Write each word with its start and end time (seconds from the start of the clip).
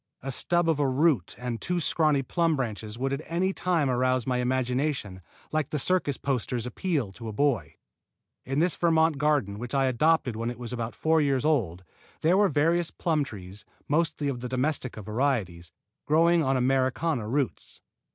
A 0.23 0.31
stub 0.31 0.67
of 0.67 0.79
a 0.79 0.87
root 0.89 1.35
and 1.37 1.61
two 1.61 1.79
scrawny 1.79 2.23
plum 2.23 2.55
branches 2.55 2.97
would 2.97 3.13
at 3.13 3.21
any 3.27 3.53
time 3.53 3.87
arouse 3.87 4.25
my 4.25 4.39
imagination 4.39 5.21
like 5.51 5.69
the 5.69 5.77
circus 5.77 6.17
posters' 6.17 6.65
appeal 6.65 7.11
to 7.11 7.27
a 7.27 7.31
boy. 7.31 7.75
In 8.43 8.57
this 8.57 8.75
Vermont 8.75 9.19
garden 9.19 9.59
which 9.59 9.75
I 9.75 9.85
adopted 9.85 10.35
when 10.35 10.49
it 10.49 10.57
was 10.57 10.73
about 10.73 10.95
four 10.95 11.21
years 11.21 11.45
old, 11.45 11.83
there 12.21 12.35
were 12.35 12.49
various 12.49 12.89
plum 12.89 13.23
trees, 13.23 13.63
mostly 13.87 14.27
of 14.27 14.39
domestica 14.39 15.03
varieties, 15.03 15.71
growing 16.07 16.43
on 16.43 16.57
Americana 16.57 17.27
roots. 17.27 17.79